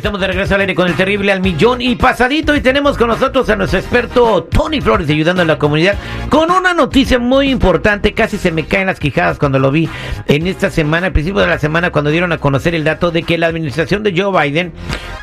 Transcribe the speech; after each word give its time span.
Estamos 0.00 0.18
de 0.18 0.28
regreso 0.28 0.54
al 0.54 0.62
aire 0.62 0.74
con 0.74 0.88
el 0.88 0.94
terrible 0.94 1.30
al 1.30 1.42
millón 1.42 1.82
y 1.82 1.94
pasadito 1.94 2.56
y 2.56 2.62
tenemos 2.62 2.96
con 2.96 3.08
nosotros 3.08 3.50
a 3.50 3.56
nuestro 3.56 3.80
experto 3.80 4.44
Tony 4.44 4.80
Flores 4.80 5.10
ayudando 5.10 5.42
a 5.42 5.44
la 5.44 5.58
comunidad 5.58 5.94
con 6.30 6.50
una 6.50 6.72
noticia 6.72 7.18
muy 7.18 7.50
importante. 7.50 8.14
Casi 8.14 8.38
se 8.38 8.50
me 8.50 8.64
caen 8.64 8.86
las 8.86 8.98
quijadas 8.98 9.38
cuando 9.38 9.58
lo 9.58 9.70
vi 9.70 9.90
en 10.26 10.46
esta 10.46 10.70
semana, 10.70 11.08
al 11.08 11.12
principio 11.12 11.42
de 11.42 11.48
la 11.48 11.58
semana, 11.58 11.90
cuando 11.90 12.10
dieron 12.10 12.32
a 12.32 12.38
conocer 12.38 12.74
el 12.74 12.82
dato 12.82 13.10
de 13.10 13.24
que 13.24 13.36
la 13.36 13.48
administración 13.48 14.02
de 14.02 14.18
Joe 14.18 14.32
Biden 14.42 14.72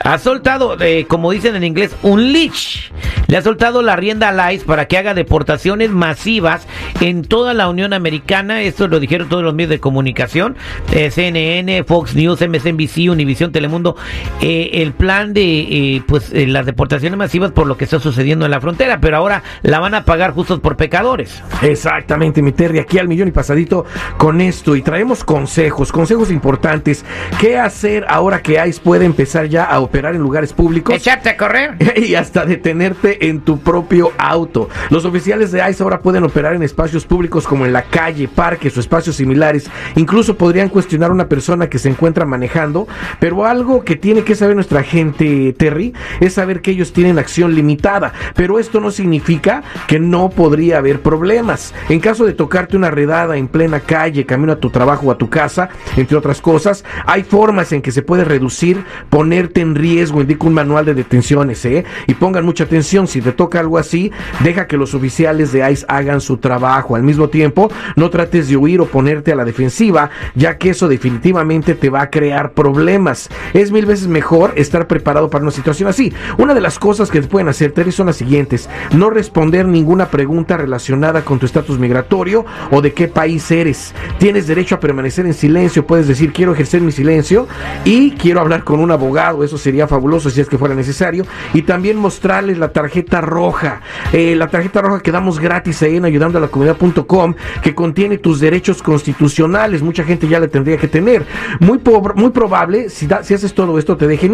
ha 0.03 0.19
soltado, 0.19 0.77
eh, 0.79 1.05
como 1.07 1.31
dicen 1.31 1.55
en 1.55 1.63
inglés, 1.63 1.95
un 2.03 2.31
leash. 2.31 2.91
Le 3.27 3.37
ha 3.37 3.41
soltado 3.41 3.81
la 3.81 3.95
rienda 3.95 4.29
a 4.29 4.53
ICE 4.53 4.65
para 4.65 4.87
que 4.87 4.97
haga 4.97 5.13
deportaciones 5.13 5.89
masivas 5.89 6.65
en 7.01 7.23
toda 7.23 7.53
la 7.53 7.69
Unión 7.69 7.93
Americana. 7.93 8.61
Esto 8.61 8.87
lo 8.87 8.99
dijeron 8.99 9.29
todos 9.29 9.43
los 9.43 9.53
medios 9.53 9.69
de 9.69 9.79
comunicación, 9.79 10.55
eh, 10.93 11.11
CNN, 11.11 11.83
Fox 11.83 12.15
News, 12.15 12.41
MSNBC, 12.41 13.09
Univision, 13.09 13.51
Telemundo. 13.51 13.95
Eh, 14.41 14.69
el 14.81 14.93
plan 14.93 15.33
de 15.33 15.59
eh, 15.59 16.03
pues 16.07 16.31
las 16.33 16.65
deportaciones 16.65 17.17
masivas 17.17 17.51
por 17.51 17.67
lo 17.67 17.77
que 17.77 17.83
está 17.83 17.99
sucediendo 17.99 18.45
en 18.45 18.51
la 18.51 18.61
frontera, 18.61 18.99
pero 18.99 19.17
ahora 19.17 19.43
la 19.61 19.79
van 19.79 19.93
a 19.93 20.05
pagar 20.05 20.31
justos 20.31 20.59
por 20.59 20.77
pecadores. 20.77 21.43
Exactamente, 21.61 22.41
mi 22.41 22.51
Terry, 22.51 22.79
aquí 22.79 22.97
al 22.97 23.07
millón 23.07 23.27
y 23.27 23.31
pasadito 23.31 23.85
con 24.17 24.41
esto 24.41 24.75
y 24.75 24.81
traemos 24.81 25.23
consejos, 25.23 25.91
consejos 25.91 26.31
importantes. 26.31 27.03
¿Qué 27.39 27.57
hacer 27.57 28.05
ahora 28.07 28.41
que 28.41 28.53
ICE 28.65 28.81
puede 28.81 29.05
empezar 29.05 29.47
ya 29.47 29.65
a 29.65 29.79
operar 29.79 30.15
en 30.15 30.21
lugares 30.21 30.53
públicos? 30.53 30.95
Echarte 30.95 31.29
a 31.29 31.37
correr. 31.37 31.75
y 31.97 32.15
hasta 32.15 32.45
detenerte 32.45 33.16
en 33.21 33.41
tu 33.41 33.59
propio 33.59 34.11
auto. 34.17 34.69
Los 34.89 35.05
oficiales 35.05 35.51
de 35.51 35.67
ICE 35.69 35.83
ahora 35.83 35.99
pueden 35.99 36.23
operar 36.23 36.53
en 36.53 36.63
espacios 36.63 37.05
públicos 37.05 37.47
como 37.47 37.65
en 37.65 37.73
la 37.73 37.83
calle, 37.83 38.27
parques 38.27 38.75
o 38.77 38.79
espacios 38.79 39.15
similares. 39.15 39.69
Incluso 39.95 40.37
podrían 40.37 40.69
cuestionar 40.69 41.09
a 41.09 41.13
una 41.13 41.29
persona 41.29 41.69
que 41.69 41.79
se 41.79 41.89
encuentra 41.89 42.25
manejando, 42.25 42.87
pero 43.19 43.45
algo 43.45 43.83
que 43.83 43.95
tiene 43.95 44.23
que 44.23 44.35
saber 44.35 44.55
nuestra 44.55 44.83
gente, 44.83 45.53
Terry, 45.57 45.93
es 46.19 46.33
saber 46.33 46.61
que 46.61 46.71
ellos 46.71 46.93
tienen 46.93 47.19
acción 47.19 47.55
limitada, 47.55 48.13
pero 48.35 48.59
esto 48.59 48.79
no 48.79 48.91
significa 48.91 49.63
que 49.87 49.99
no 49.99 50.29
podría 50.29 50.77
haber 50.77 51.01
problemas. 51.01 51.73
En 51.89 51.99
caso 51.99 52.25
de 52.25 52.33
tocarte 52.33 52.77
una 52.77 52.91
redada 52.91 53.37
en 53.37 53.47
plena 53.47 53.79
calle, 53.79 54.25
camino 54.25 54.53
a 54.53 54.59
tu 54.59 54.69
trabajo 54.69 55.07
o 55.07 55.11
a 55.11 55.17
tu 55.17 55.29
casa, 55.29 55.69
entre 55.95 56.17
otras 56.17 56.41
cosas, 56.41 56.83
hay 57.05 57.23
formas 57.23 57.71
en 57.71 57.81
que 57.81 57.91
se 57.91 58.01
puede 58.01 58.23
reducir, 58.23 58.83
ponerte 59.09 59.61
en 59.61 59.75
riesgo, 59.75 60.21
indica 60.21 60.47
un 60.47 60.53
manual 60.53 60.85
de 60.85 60.93
detenciones, 60.93 61.63
¿eh? 61.65 61.85
Y 62.07 62.13
pongan 62.13 62.45
mucha 62.45 62.65
atención, 62.65 63.06
si 63.07 63.21
te 63.21 63.31
toca 63.31 63.59
algo 63.59 63.77
así, 63.77 64.11
deja 64.43 64.67
que 64.67 64.77
los 64.77 64.93
oficiales 64.93 65.51
de 65.51 65.69
ICE 65.71 65.85
hagan 65.87 66.21
su 66.21 66.37
trabajo. 66.37 66.95
Al 66.95 67.03
mismo 67.03 67.29
tiempo, 67.29 67.71
no 67.95 68.09
trates 68.09 68.49
de 68.49 68.57
huir 68.57 68.81
o 68.81 68.85
ponerte 68.85 69.31
a 69.31 69.35
la 69.35 69.45
defensiva, 69.45 70.09
ya 70.35 70.57
que 70.57 70.71
eso 70.71 70.87
definitivamente 70.87 71.75
te 71.75 71.89
va 71.89 72.01
a 72.01 72.09
crear 72.09 72.51
problemas. 72.51 73.29
Es 73.53 73.71
mil 73.71 73.85
veces 73.85 74.07
mejor 74.07 74.53
estar 74.55 74.87
preparado 74.87 75.29
para 75.29 75.43
una 75.43 75.51
situación 75.51 75.89
así. 75.89 76.13
Una 76.37 76.53
de 76.53 76.61
las 76.61 76.79
cosas 76.79 77.09
que 77.09 77.21
pueden 77.21 77.49
hacer, 77.49 77.71
Terry, 77.71 77.91
son 77.91 78.07
las 78.07 78.17
siguientes. 78.17 78.69
No 78.93 79.09
responder 79.09 79.67
ninguna 79.67 80.07
pregunta 80.07 80.57
relacionada 80.57 81.23
con 81.23 81.39
tu 81.39 81.45
estatus 81.45 81.79
migratorio 81.79 82.45
o 82.71 82.81
de 82.81 82.93
qué 82.93 83.07
país 83.07 83.49
eres. 83.51 83.93
Tienes 84.19 84.47
derecho 84.47 84.75
a 84.75 84.79
permanecer 84.79 85.25
en 85.25 85.33
silencio. 85.33 85.85
Puedes 85.85 86.07
decir, 86.07 86.33
quiero 86.33 86.53
ejercer 86.53 86.81
mi 86.81 86.91
silencio 86.91 87.47
y 87.85 88.11
quiero 88.11 88.41
hablar 88.41 88.63
con 88.63 88.79
un 88.79 88.91
abogado. 88.91 89.43
Eso 89.43 89.57
sería 89.57 89.87
fabuloso 89.87 90.29
si 90.29 90.41
es 90.41 90.47
que 90.47 90.57
fuera 90.57 90.75
necesario. 90.75 91.25
Y 91.53 91.63
también 91.63 91.97
mostrarles 91.97 92.57
la 92.57 92.71
tarjeta 92.71 92.96
roja. 93.21 93.81
Eh, 94.13 94.35
la 94.35 94.47
tarjeta 94.47 94.81
roja 94.81 95.01
que 95.01 95.11
damos 95.11 95.39
gratis 95.39 95.81
ahí 95.81 95.97
en 95.97 96.05
ayudando 96.05 96.37
a 96.37 96.41
la 96.41 96.47
comunidad.com 96.47 97.33
que 97.61 97.73
contiene 97.73 98.17
tus 98.17 98.39
derechos 98.39 98.83
constitucionales. 98.83 99.81
Mucha 99.81 100.03
gente 100.03 100.27
ya 100.27 100.39
le 100.39 100.47
tendría 100.47 100.77
que 100.77 100.87
tener. 100.87 101.25
Muy, 101.59 101.79
muy 102.15 102.29
probable, 102.29 102.89
si, 102.89 103.07
si 103.23 103.33
haces 103.33 103.53
todo 103.53 103.79
esto, 103.79 103.97
te 103.97 104.07
deje 104.07 104.27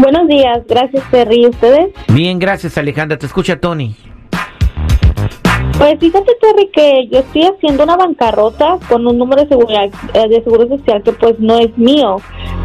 Buenos 0.00 0.26
días, 0.26 0.58
gracias 0.68 1.08
Terry. 1.12 1.42
¿Y 1.42 1.46
ustedes? 1.46 1.90
Bien, 2.08 2.40
gracias 2.40 2.76
Alejandra. 2.78 3.16
Te 3.16 3.26
escucha 3.26 3.60
Tony. 3.60 3.94
Pues 5.78 5.98
fíjate, 6.00 6.34
Terry, 6.40 6.68
que 6.68 7.06
yo 7.08 7.18
estoy 7.18 7.42
haciendo 7.42 7.84
una 7.84 7.96
bancarrota 7.96 8.78
con 8.88 9.06
un 9.06 9.18
número 9.18 9.42
de 9.42 9.48
seguridad 9.48 9.90
eh, 10.14 10.26
de 10.26 10.42
seguro 10.42 10.66
social 10.68 11.02
que 11.02 11.12
pues 11.12 11.38
no 11.38 11.58
es 11.58 11.76
mío. 11.76 12.16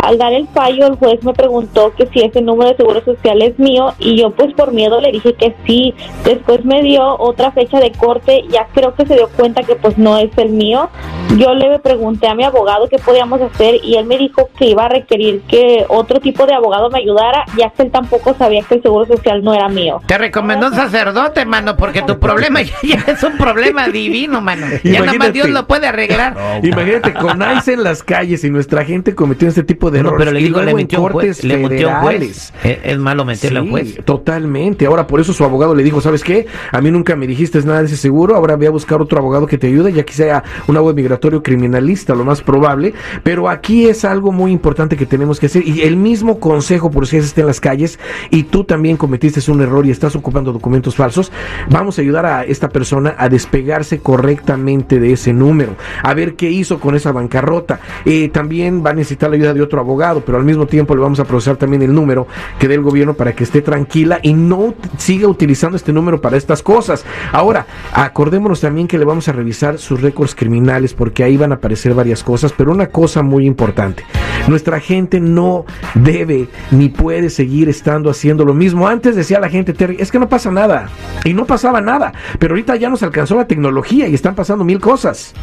Al 0.01 0.17
dar 0.17 0.31
el 0.31 0.47
fallo, 0.47 0.87
el 0.87 0.95
juez 0.95 1.21
me 1.23 1.33
preguntó 1.33 1.93
que 1.93 2.07
si 2.07 2.21
ese 2.21 2.41
número 2.41 2.69
de 2.69 2.77
seguro 2.77 3.03
social 3.03 3.41
es 3.41 3.59
mío 3.59 3.93
y 3.99 4.15
yo 4.15 4.31
pues 4.31 4.53
por 4.53 4.71
miedo 4.71 5.01
le 5.01 5.11
dije 5.11 5.33
que 5.33 5.53
sí. 5.67 5.93
Después 6.23 6.63
me 6.63 6.81
dio 6.83 7.17
otra 7.19 7.51
fecha 7.51 7.81
de 7.81 7.91
corte, 7.91 8.45
ya 8.49 8.67
creo 8.73 8.95
que 8.95 9.05
se 9.05 9.15
dio 9.15 9.27
cuenta 9.35 9.63
que 9.63 9.75
pues 9.75 9.97
no 9.97 10.17
es 10.17 10.31
el 10.37 10.51
mío. 10.51 10.89
Yo 11.37 11.53
le 11.53 11.79
pregunté 11.79 12.27
a 12.27 12.35
mi 12.35 12.43
abogado 12.43 12.87
qué 12.89 12.97
podíamos 12.97 13.41
hacer 13.41 13.75
y 13.83 13.95
él 13.95 14.05
me 14.05 14.17
dijo 14.17 14.49
que 14.57 14.65
iba 14.65 14.85
a 14.85 14.89
requerir 14.89 15.41
que 15.47 15.85
otro 15.87 16.19
tipo 16.19 16.45
de 16.45 16.53
abogado 16.53 16.89
me 16.89 16.99
ayudara, 16.99 17.45
ya 17.57 17.69
que 17.69 17.83
él 17.83 17.91
tampoco 17.91 18.35
sabía 18.37 18.63
que 18.63 18.75
el 18.75 18.81
seguro 18.81 19.05
social 19.05 19.41
no 19.43 19.53
era 19.53 19.69
mío. 19.69 20.01
Te 20.07 20.17
recomendó 20.17 20.67
un 20.67 20.75
sacerdote, 20.75 21.45
mano, 21.45 21.77
porque 21.77 22.01
tu 22.01 22.19
problema 22.19 22.61
ya 22.61 23.03
es 23.07 23.23
un 23.23 23.37
problema 23.37 23.87
divino, 23.87 24.41
mano. 24.41 24.67
Ya 24.83 24.99
nada 24.99 25.17
más 25.17 25.33
Dios 25.33 25.49
lo 25.49 25.67
puede 25.67 25.87
arreglar. 25.87 26.35
Imagínate, 26.63 27.13
con 27.13 27.41
ICE 27.41 27.73
en 27.73 27.83
las 27.83 28.03
calles 28.03 28.43
y 28.43 28.49
nuestra 28.49 28.83
gente 28.83 29.15
cometió 29.15 29.47
este 29.47 29.63
tipo 29.63 29.89
de 29.89 29.99
errores. 29.99 30.17
pero 30.19 30.31
le 30.31 30.39
digo, 30.39 30.61
le 30.61 30.73
metió 30.73 31.07
juez. 31.09 31.43
Le 31.43 31.57
metió 31.57 31.89
un 31.89 31.95
juez. 31.95 32.53
Es, 32.63 32.97
malo 32.97 33.23
meterle 33.23 33.59
a 33.59 33.61
un 33.61 33.71
juez. 33.71 34.03
Totalmente. 34.03 34.85
Ahora, 34.85 35.07
por 35.07 35.21
eso 35.21 35.31
su 35.33 35.45
abogado 35.45 35.75
le 35.75 35.83
dijo, 35.83 36.01
¿sabes 36.01 36.23
qué? 36.23 36.45
A 36.71 36.81
mí 36.81 36.91
nunca 36.91 37.15
me 37.15 37.25
dijiste 37.25 37.61
nada 37.63 37.79
de 37.79 37.85
ese 37.85 37.97
seguro, 37.97 38.35
ahora 38.35 38.55
voy 38.55 38.65
a 38.65 38.71
buscar 38.71 39.01
otro 39.01 39.17
abogado 39.17 39.47
que 39.47 39.57
te 39.57 39.67
ayude, 39.67 39.93
ya 39.93 40.03
que 40.03 40.13
sea 40.13 40.43
un 40.67 40.75
abogado 40.75 40.95
criminalista, 41.43 42.15
lo 42.15 42.25
más 42.25 42.41
probable. 42.41 42.93
Pero 43.23 43.49
aquí 43.49 43.87
es 43.87 44.05
algo 44.05 44.31
muy 44.31 44.51
importante 44.51 44.97
que 44.97 45.05
tenemos 45.05 45.39
que 45.39 45.47
hacer. 45.47 45.67
Y 45.67 45.81
el 45.81 45.97
mismo 45.97 46.39
consejo, 46.39 46.89
por 46.89 47.07
si 47.07 47.17
esté 47.17 47.41
en 47.41 47.47
las 47.47 47.59
calles 47.59 47.99
y 48.29 48.43
tú 48.43 48.63
también 48.63 48.97
cometiste 48.97 49.41
un 49.49 49.61
error 49.61 49.85
y 49.85 49.91
estás 49.91 50.15
ocupando 50.15 50.51
documentos 50.51 50.95
falsos, 50.95 51.31
vamos 51.69 51.97
a 51.97 52.01
ayudar 52.01 52.25
a 52.25 52.43
esta 52.43 52.69
persona 52.69 53.15
a 53.17 53.29
despegarse 53.29 53.99
correctamente 53.99 54.99
de 54.99 55.13
ese 55.13 55.33
número, 55.33 55.75
a 56.03 56.13
ver 56.13 56.35
qué 56.35 56.49
hizo 56.51 56.79
con 56.79 56.95
esa 56.95 57.11
bancarrota. 57.11 57.79
Eh, 58.05 58.29
también 58.29 58.83
va 58.85 58.91
a 58.91 58.93
necesitar 58.93 59.29
la 59.29 59.37
ayuda 59.37 59.53
de 59.53 59.61
otro 59.61 59.79
abogado, 59.79 60.21
pero 60.25 60.37
al 60.37 60.43
mismo 60.43 60.67
tiempo 60.67 60.95
le 60.95 61.01
vamos 61.01 61.19
a 61.19 61.25
procesar 61.25 61.57
también 61.57 61.81
el 61.81 61.93
número 61.93 62.27
que 62.59 62.67
dé 62.67 62.75
el 62.75 62.81
gobierno 62.81 63.13
para 63.13 63.33
que 63.33 63.43
esté 63.43 63.61
tranquila 63.61 64.19
y 64.21 64.33
no 64.33 64.73
siga 64.97 65.27
utilizando 65.27 65.77
este 65.77 65.93
número 65.93 66.19
para 66.21 66.37
estas 66.37 66.61
cosas. 66.61 67.05
Ahora, 67.31 67.65
acordémonos 67.93 68.61
también 68.61 68.87
que 68.87 68.97
le 68.97 69.05
vamos 69.05 69.27
a 69.27 69.31
revisar 69.31 69.77
sus 69.77 70.01
récords 70.01 70.35
criminales 70.35 70.93
porque 70.93 71.10
ahí 71.23 71.37
van 71.37 71.51
a 71.51 71.55
aparecer 71.55 71.93
varias 71.93 72.23
cosas, 72.23 72.53
pero 72.55 72.71
una 72.71 72.87
cosa 72.87 73.21
muy 73.21 73.45
importante, 73.45 74.03
nuestra 74.47 74.79
gente 74.79 75.19
no 75.19 75.65
debe 75.93 76.47
ni 76.71 76.89
puede 76.89 77.29
seguir 77.29 77.69
estando 77.69 78.09
haciendo 78.09 78.45
lo 78.45 78.53
mismo. 78.53 78.87
Antes 78.87 79.15
decía 79.15 79.39
la 79.39 79.49
gente, 79.49 79.73
Terry, 79.73 79.97
es 79.99 80.11
que 80.11 80.19
no 80.19 80.29
pasa 80.29 80.51
nada. 80.51 80.89
Y 81.23 81.33
no 81.33 81.45
pasaba 81.45 81.81
nada. 81.81 82.13
Pero 82.39 82.53
ahorita 82.53 82.75
ya 82.75 82.89
nos 82.89 83.03
alcanzó 83.03 83.35
la 83.35 83.47
tecnología 83.47 84.07
y 84.07 84.15
están 84.15 84.35
pasando 84.35 84.63
mil 84.63 84.79
cosas. 84.79 85.33